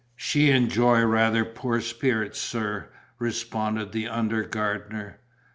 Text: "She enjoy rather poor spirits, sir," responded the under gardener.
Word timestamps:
"She 0.15 0.49
enjoy 0.49 1.03
rather 1.03 1.45
poor 1.45 1.79
spirits, 1.79 2.39
sir," 2.39 2.89
responded 3.19 3.91
the 3.91 4.07
under 4.07 4.41
gardener. 4.41 5.19